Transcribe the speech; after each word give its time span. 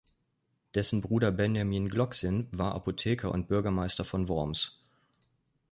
Dessen 0.73 0.99
Bruder 1.01 1.31
Benjamin 1.31 1.85
Gloxin 1.85 2.47
war 2.51 2.73
Apotheker 2.73 3.31
und 3.31 3.47
Bürgermeister 3.47 4.03
von 4.03 4.29
Worms. 4.29 4.79